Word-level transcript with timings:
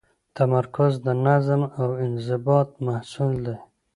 تمرکز 0.37 0.93
د 1.05 1.07
نظم 1.25 1.61
او 1.81 1.89
انضباط 2.05 2.69
محصول 2.87 3.33
دی. 3.45 3.57